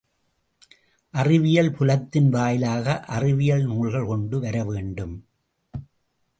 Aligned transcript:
அறிவியல் 1.13 1.71
புலத்தின் 1.71 2.29
வாயிலாக 2.29 2.99
அறிவியல் 2.99 3.63
நூல்கள் 3.63 4.05
கொண்டு 4.05 4.39
வரவேண்டும். 4.39 5.27